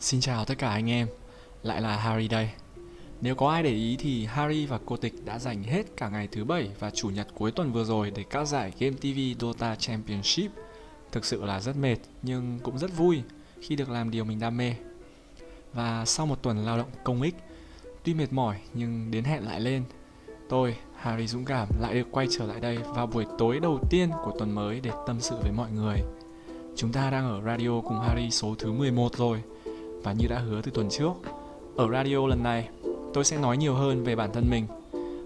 [0.00, 1.08] Xin chào tất cả anh em,
[1.62, 2.50] lại là Harry đây.
[3.20, 6.28] Nếu có ai để ý thì Harry và cô Tịch đã dành hết cả ngày
[6.32, 9.74] thứ bảy và chủ nhật cuối tuần vừa rồi để các giải Game TV Dota
[9.74, 10.50] Championship.
[11.12, 13.22] Thực sự là rất mệt nhưng cũng rất vui
[13.60, 14.74] khi được làm điều mình đam mê.
[15.72, 17.34] Và sau một tuần lao động công ích,
[18.04, 19.84] tuy mệt mỏi nhưng đến hẹn lại lên.
[20.48, 24.10] Tôi, Harry Dũng Cảm lại được quay trở lại đây vào buổi tối đầu tiên
[24.24, 26.02] của tuần mới để tâm sự với mọi người.
[26.76, 29.42] Chúng ta đang ở radio cùng Harry số thứ 11 rồi
[30.06, 31.12] và như đã hứa từ tuần trước,
[31.76, 32.68] ở radio lần này
[33.14, 34.66] tôi sẽ nói nhiều hơn về bản thân mình.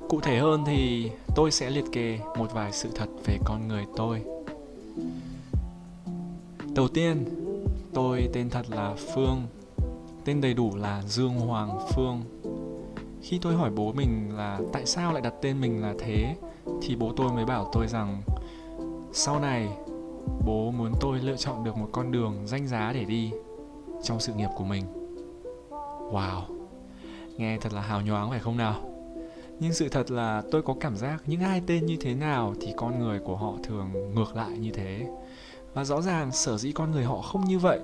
[0.08, 3.84] Cụ thể hơn thì tôi sẽ liệt kê một vài sự thật về con người
[3.96, 4.22] tôi.
[6.74, 7.24] Đầu tiên,
[7.94, 9.42] tôi tên thật là Phương.
[10.24, 12.22] Tên đầy đủ là Dương Hoàng Phương.
[13.22, 16.36] Khi tôi hỏi bố mình là tại sao lại đặt tên mình là thế
[16.82, 18.22] thì bố tôi mới bảo tôi rằng
[19.12, 19.68] sau này
[20.46, 23.30] bố muốn tôi lựa chọn được một con đường danh giá để đi
[24.02, 24.84] trong sự nghiệp của mình.
[26.12, 26.40] Wow,
[27.36, 28.74] nghe thật là hào nhoáng phải không nào?
[29.60, 32.72] Nhưng sự thật là tôi có cảm giác những ai tên như thế nào thì
[32.76, 35.06] con người của họ thường ngược lại như thế.
[35.74, 37.80] Và rõ ràng sở dĩ con người họ không như vậy,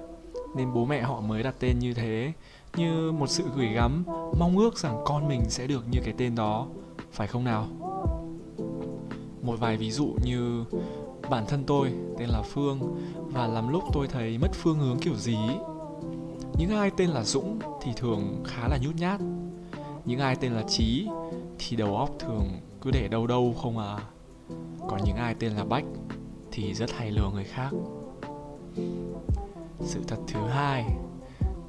[0.57, 2.33] nên bố mẹ họ mới đặt tên như thế.
[2.77, 4.05] Như một sự gửi gắm,
[4.39, 6.67] mong ước rằng con mình sẽ được như cái tên đó,
[7.13, 7.67] phải không nào?
[9.43, 10.65] Một vài ví dụ như
[11.31, 12.81] bản thân tôi tên là phương,
[13.15, 15.39] và làm lúc tôi thấy mất phương hướng kiểu gì
[16.59, 19.21] những ai tên là dũng thì thường khá là nhút nhát.
[20.05, 21.09] Những ai tên là trí
[21.59, 22.45] thì đầu óc thường
[22.81, 23.99] cứ để đâu đâu không à.
[24.89, 25.85] Còn những ai tên là bách
[26.51, 27.71] thì rất hay lừa người khác.
[29.81, 30.85] Sự thật thứ hai,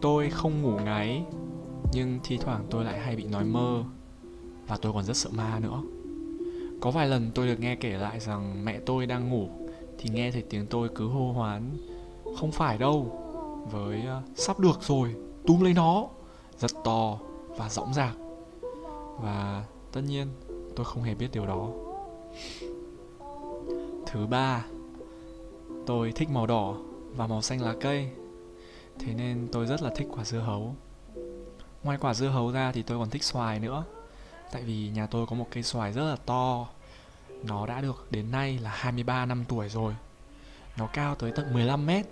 [0.01, 1.23] tôi không ngủ ngáy,
[1.93, 3.83] nhưng thi thoảng tôi lại hay bị nói mơ.
[4.67, 5.83] Và tôi còn rất sợ ma nữa.
[6.81, 9.49] Có vài lần tôi được nghe kể lại rằng mẹ tôi đang ngủ
[9.97, 11.77] thì nghe thấy tiếng tôi cứ hô hoán,
[12.39, 13.26] không phải đâu
[13.71, 15.15] với à, sắp được rồi,
[15.47, 16.07] túm lấy nó
[16.57, 18.15] rất to và rõng rạc
[19.19, 20.27] và tất nhiên,
[20.75, 21.69] tôi không hề biết điều đó.
[24.05, 24.65] Thứ ba,
[25.85, 26.75] tôi thích màu đỏ
[27.15, 28.09] và màu xanh lá cây,
[28.99, 30.75] thế nên tôi rất là thích quả dưa hấu.
[31.83, 33.83] Ngoài quả dưa hấu ra thì tôi còn thích xoài nữa,
[34.51, 36.67] tại vì nhà tôi có một cây xoài rất là to.
[37.43, 39.95] Nó đã được đến nay là 23 năm tuổi rồi.
[40.77, 42.05] Nó cao tới tận 15 mét.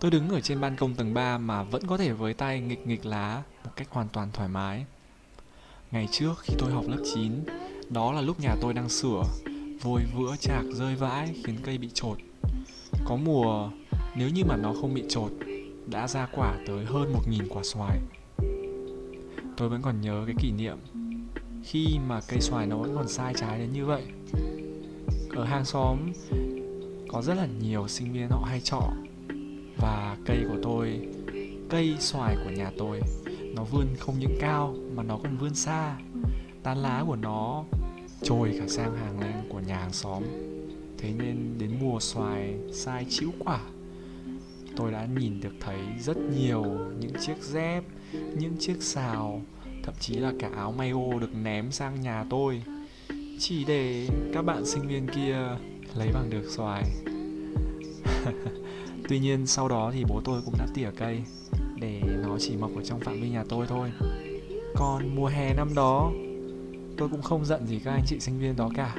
[0.00, 2.86] Tôi đứng ở trên ban công tầng 3 mà vẫn có thể với tay nghịch
[2.86, 4.84] nghịch lá một cách hoàn toàn thoải mái.
[5.90, 7.32] Ngày trước khi tôi học lớp 9,
[7.90, 9.22] đó là lúc nhà tôi đang sửa,
[9.82, 12.18] vôi vữa chạc rơi vãi khiến cây bị trột.
[13.04, 13.70] Có mùa,
[14.16, 15.32] nếu như mà nó không bị trột,
[15.86, 17.98] đã ra quả tới hơn 1.000 quả xoài.
[19.56, 20.78] Tôi vẫn còn nhớ cái kỷ niệm
[21.64, 24.02] khi mà cây xoài nó vẫn còn sai trái đến như vậy.
[25.36, 25.98] Ở hàng xóm
[27.08, 28.92] có rất là nhiều sinh viên họ hay trọ
[29.76, 31.00] và cây của tôi,
[31.70, 33.00] cây xoài của nhà tôi.
[33.54, 35.96] Nó vươn không những cao mà nó còn vươn xa.
[36.62, 37.64] Tán lá của nó
[38.22, 40.22] trồi cả sang hàng lên của nhà hàng xóm.
[40.98, 43.60] Thế nên đến mùa xoài sai chĩu quả,
[44.76, 46.64] tôi đã nhìn được thấy rất nhiều
[47.00, 49.42] những chiếc dép, những chiếc xào,
[49.82, 52.62] thậm chí là cả áo may ô được ném sang nhà tôi,
[53.38, 55.36] chỉ để các bạn sinh viên kia
[55.94, 56.84] lấy bằng được xoài.
[59.08, 61.22] Tuy nhiên sau đó thì bố tôi cũng đã tỉa cây
[61.80, 63.92] để nó chỉ mọc ở trong phạm vi nhà tôi thôi.
[64.74, 66.12] Còn mùa hè năm đó
[66.96, 68.96] tôi cũng không giận gì các anh chị sinh viên đó cả.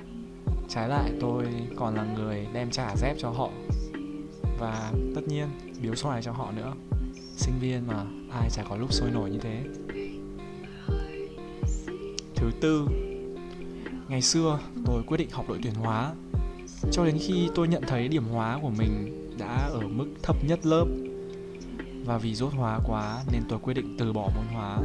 [0.70, 3.50] Trái lại tôi còn là người đem trả dép cho họ
[4.60, 5.48] và tất nhiên
[5.82, 6.74] biếu xoài cho họ nữa.
[7.36, 9.64] Sinh viên mà ai chả có lúc sôi nổi như thế.
[12.36, 12.88] Thứ tư,
[14.10, 16.14] ngày xưa tôi quyết định học đội tuyển hóa
[16.92, 20.66] cho đến khi tôi nhận thấy điểm hóa của mình đã ở mức thấp nhất
[20.66, 20.86] lớp.
[22.06, 24.78] Và vì rốt hóa quá nên tôi quyết định từ bỏ môn hóa.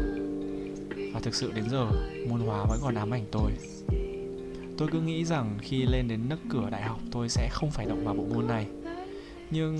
[1.15, 1.87] Và thực sự đến giờ
[2.29, 3.53] môn hóa vẫn còn ám ảnh tôi.
[4.79, 7.87] Tôi cứ nghĩ rằng khi lên đến nấc cửa đại học tôi sẽ không phải
[7.87, 8.67] động vào bộ môn này.
[9.51, 9.79] Nhưng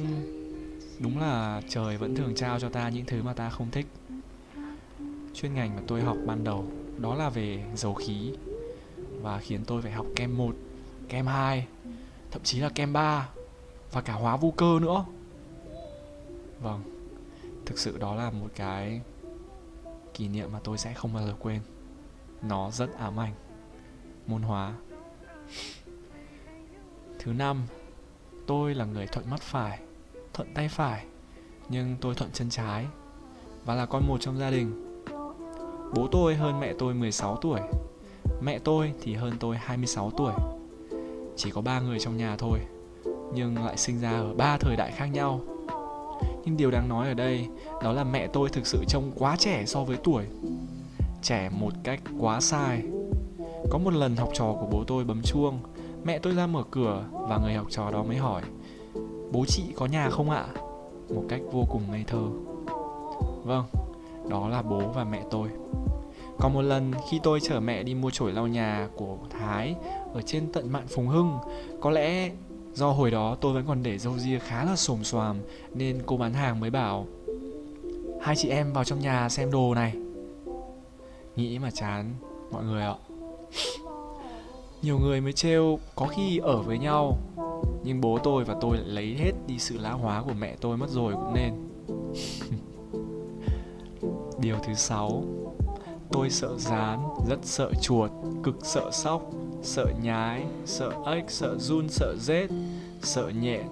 [0.99, 3.87] đúng là trời vẫn thường trao cho ta những thứ mà ta không thích.
[5.35, 6.67] Chuyên ngành mà tôi học ban đầu
[6.99, 8.33] đó là về dầu khí.
[9.23, 10.55] Và khiến tôi phải học kem 1,
[11.09, 11.67] kem 2,
[12.31, 13.29] thậm chí là kem 3
[13.93, 15.05] và cả hóa vô cơ nữa.
[16.61, 16.93] Vâng
[17.67, 19.01] thực sự đó là một cái
[20.15, 21.61] kỷ niệm mà tôi sẽ không bao giờ quên.
[22.43, 23.35] Nó rất ám ảnh,
[24.27, 24.75] môn hóa.
[27.19, 27.63] Thứ năm,
[28.47, 29.81] tôi là người thuận mắt phải,
[30.33, 31.07] thuận tay phải,
[31.69, 32.87] nhưng tôi thuận chân trái
[33.65, 35.05] và là con một trong gia đình.
[35.95, 37.61] Bố tôi hơn mẹ tôi 16 tuổi,
[38.41, 40.33] mẹ tôi thì hơn tôi 26 tuổi.
[41.37, 42.59] Chỉ có ba người trong nhà thôi
[43.35, 45.41] nhưng lại sinh ra ở ba thời đại khác nhau
[46.45, 47.47] Nhưng điều đáng nói ở đây
[47.83, 50.25] đó là mẹ tôi thực sự trông quá trẻ so với tuổi.
[51.23, 52.83] Trẻ một cách quá sai.
[53.71, 55.59] Có một lần học trò của bố tôi bấm chuông,
[56.05, 58.43] mẹ tôi ra mở cửa và người học trò đó mới hỏi
[59.33, 60.47] Bố chị có nhà không ạ?
[61.15, 62.23] Một cách vô cùng ngây thơ.
[63.45, 63.65] Vâng,
[64.29, 65.49] đó là bố và mẹ tôi.
[66.39, 69.75] Còn một lần khi tôi chở mẹ đi mua chổi lau nhà của Thái
[70.15, 71.39] ở trên tận mạn Phùng Hưng,
[71.81, 72.31] có lẽ
[72.75, 75.37] do hồi đó tôi vẫn còn để râu ria khá là xồm xoàm
[75.75, 77.07] nên cô bán hàng mới bảo
[78.23, 79.95] hai chị em vào trong nhà xem đồ này.
[81.37, 82.15] Nghĩ mà chán
[82.53, 82.95] mọi người ạ.
[84.83, 87.19] Nhiều người mới trêu có khi ở với nhau
[87.85, 90.77] nhưng bố tôi và tôi lại lấy hết đi sự lão hóa của mẹ tôi
[90.77, 91.53] mất rồi cũng nên.
[94.39, 95.25] Điều thứ sáu
[96.13, 96.99] Tôi sợ rán,
[97.29, 98.11] rất sợ chuột,
[98.43, 99.31] cực sợ sóc,
[99.63, 102.51] sợ nhái, sợ ếch, sợ run, sợ rết,
[103.03, 103.63] sợ nhện.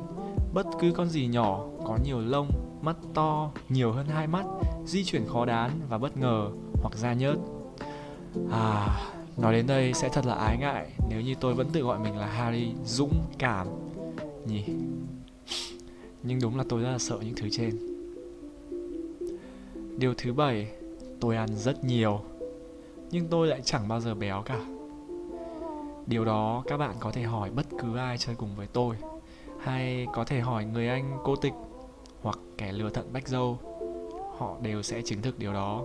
[0.55, 2.51] Bất cứ con gì nhỏ, có nhiều lông,
[2.83, 4.45] mắt to, nhiều hơn hai mắt,
[4.87, 6.49] di chuyển khó đán và bất ngờ
[6.83, 7.37] hoặc da nhớt.
[8.51, 9.01] À,
[9.37, 12.17] nói đến đây sẽ thật là ái ngại nếu như tôi vẫn tự gọi mình
[12.17, 13.67] là Harry dũng cảm
[14.47, 14.65] nhỉ.
[16.23, 17.79] Nhưng đúng là tôi rất là sợ những thứ trên.
[19.99, 20.71] Điều thứ bảy,
[21.21, 22.21] tôi ăn rất nhiều
[23.11, 24.61] nhưng tôi lại chẳng bao giờ béo cả
[26.07, 28.97] điều đó các bạn có thể hỏi bất cứ ai chơi cùng với tôi.
[29.61, 31.53] Hay có thể hỏi người anh cô tịch
[32.23, 33.59] hoặc kẻ lừa thận bách dâu.
[34.39, 35.85] Họ đều sẽ chứng thực điều đó.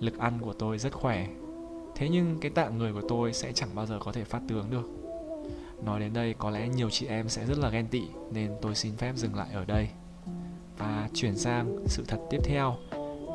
[0.00, 1.26] Lực ăn của tôi rất khỏe.
[1.94, 4.70] Thế nhưng cái tạng người của tôi sẽ chẳng bao giờ có thể phát tướng
[4.70, 4.90] được.
[5.84, 8.02] Nói đến đây có lẽ nhiều chị em sẽ rất là ghen tị
[8.32, 9.88] nên tôi xin phép dừng lại ở đây.
[10.78, 12.76] Và chuyển sang sự thật tiếp theo.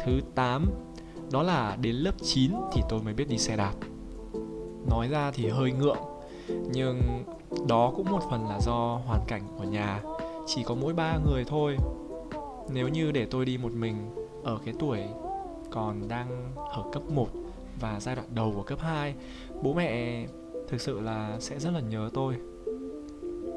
[0.05, 0.65] Thứ 8
[1.31, 3.73] đó là đến lớp 9 thì tôi mới biết đi xe đạp
[4.89, 5.99] nói ra thì hơi ngượng,
[6.47, 7.23] nhưng
[7.67, 10.01] đó cũng một phần là do hoàn cảnh của nhà.
[10.47, 11.77] Chỉ có mỗi ba người thôi.
[12.73, 13.95] Nếu như để tôi đi một mình
[14.43, 14.99] ở cái tuổi
[15.71, 17.27] còn đang ở cấp 1
[17.79, 19.13] và giai đoạn đầu của cấp 2
[19.61, 20.25] bố mẹ
[20.67, 22.35] thực sự là sẽ rất là nhớ tôi.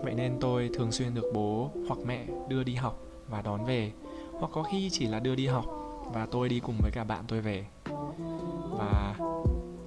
[0.03, 3.93] Vậy nên tôi thường xuyên được bố hoặc mẹ đưa đi học và đón về,
[4.33, 5.65] hoặc có khi chỉ là đưa đi học
[6.15, 7.67] và tôi đi cùng với cả bạn tôi về.
[8.79, 9.15] Và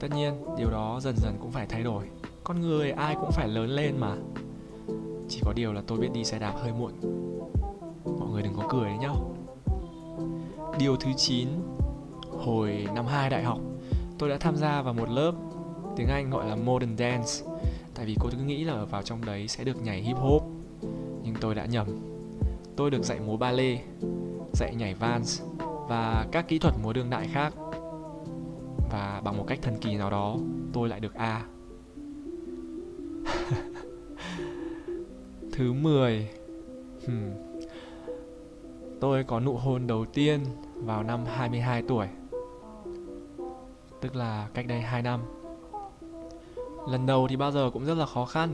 [0.09, 2.03] tất nhiên, điều đó dần dần cũng phải thay đổi.
[2.43, 4.15] Con người ai cũng phải lớn lên mà.
[5.29, 6.91] Chỉ có điều là tôi biết đi xe đạp hơi muộn.
[8.19, 9.09] Mọi người đừng có cười đấy nhá
[10.79, 11.47] điều thứ 9
[12.45, 13.59] hồi năm 2 đại học,
[14.17, 15.31] tôi đã tham gia vào một lớp
[15.95, 17.31] tiếng Anh gọi là Modern Dance.
[17.95, 20.43] Tại vì cô cứ nghĩ là vào trong đấy sẽ được nhảy hip hop.
[21.23, 21.87] Nhưng tôi đã nhầm.
[22.75, 23.79] Tôi được dạy múa ballet,
[24.53, 25.41] dạy nhảy vans
[25.87, 27.53] và các kỹ thuật múa đương đại khác
[28.91, 30.37] và bằng một cách thần kỳ nào đó
[30.73, 31.45] tôi lại được A.
[35.51, 36.29] Thứ 10
[37.07, 37.31] hmm.
[39.01, 40.39] Tôi có nụ hôn đầu tiên
[40.75, 42.07] vào năm 22 tuổi
[44.01, 45.21] Tức là cách đây 2 năm
[46.89, 48.49] Lần đầu thì bao giờ cũng rất là khó khăn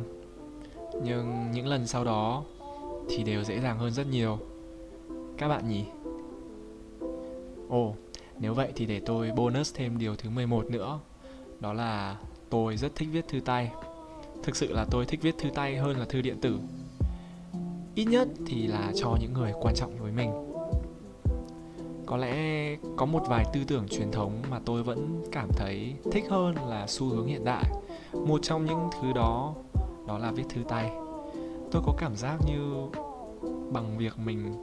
[1.03, 2.43] Nhưng những lần sau đó
[3.09, 4.37] thì đều dễ dàng hơn rất nhiều
[5.37, 5.85] Các bạn nhỉ?
[7.69, 7.95] Ồ,
[8.41, 10.99] nếu vậy thì để tôi bonus thêm điều thứ 11 nữa.
[11.59, 12.17] Đó là
[12.49, 13.71] tôi rất thích viết thư tay.
[14.43, 16.59] Thực sự là tôi thích viết thư tay hơn là thư điện tử.
[17.95, 20.31] Ít nhất thì là cho những người quan trọng với mình.
[22.05, 22.35] Có lẽ
[22.97, 26.87] có một vài tư tưởng truyền thống mà tôi vẫn cảm thấy thích hơn là
[26.87, 27.65] xu hướng hiện đại.
[28.13, 29.53] Một trong những thứ đó
[30.07, 30.91] đó là viết thư tay.
[31.71, 32.87] Tôi có cảm giác như
[33.71, 34.53] bằng việc mình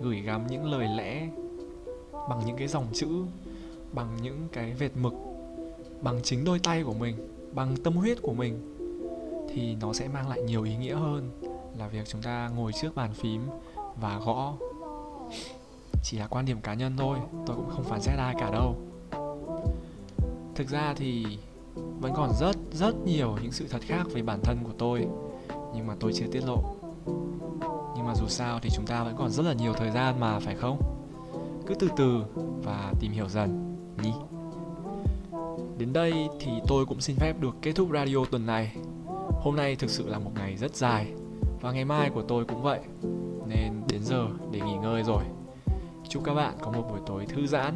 [0.00, 1.28] gửi gắm những lời lẽ
[2.28, 3.08] bằng những cái dòng chữ,
[3.92, 5.12] bằng những cái vệt mực,
[6.00, 7.16] bằng chính đôi tay của mình,
[7.52, 8.76] bằng tâm huyết của mình,
[9.54, 11.30] thì nó sẽ mang lại nhiều ý nghĩa hơn
[11.78, 13.40] là việc chúng ta ngồi trước bàn phím
[14.00, 14.54] và gõ.
[16.02, 18.76] Chỉ là quan điểm cá nhân thôi, tôi cũng không phán xét ai cả đâu.
[20.54, 21.24] Thực ra thì
[22.00, 25.06] vẫn còn rất rất nhiều những sự thật khác về bản thân của tôi,
[25.74, 26.62] nhưng mà tôi chưa tiết lộ.
[27.96, 30.38] Nhưng mà dù sao thì chúng ta vẫn còn rất là nhiều thời gian mà,
[30.38, 30.95] phải không?
[31.66, 32.24] Cứ từ từ
[32.62, 34.12] và tìm hiểu dần, nhỉ?
[35.78, 38.76] Đến đây thì tôi cũng xin phép được kết thúc radio tuần này.
[39.40, 41.12] Hôm nay thực sự là một ngày rất dài
[41.60, 42.80] và ngày mai của tôi cũng vậy,
[43.46, 45.24] nên đến giờ để nghỉ ngơi rồi.
[46.08, 47.74] Chúc các bạn có một buổi tối thư giãn,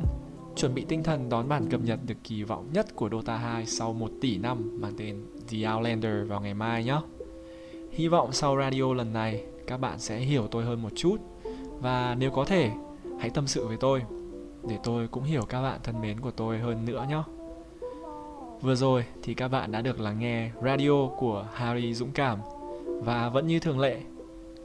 [0.56, 3.66] chuẩn bị tinh thần đón bản cập nhật được kỳ vọng nhất của Dota 2
[3.66, 7.00] sau 1 tỷ năm mang tên The Outlander vào ngày mai nhé.
[7.90, 11.16] Hy vọng sau radio lần này, các bạn sẽ hiểu tôi hơn một chút.
[11.80, 12.70] Và nếu có thể
[13.20, 14.02] hãy tâm sự với tôi
[14.68, 17.22] để tôi cũng hiểu các bạn thân mến của tôi hơn nữa nhé.
[18.60, 22.38] Vừa rồi thì các bạn đã được lắng nghe radio của Harry Dũng Cảm
[22.86, 24.00] và vẫn như thường lệ,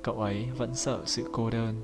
[0.04, 1.76] cậu ấy vẫn sợ sự cô đơn